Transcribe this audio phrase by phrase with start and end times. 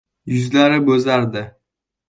[0.35, 1.47] Yuzlari bo‘zardi.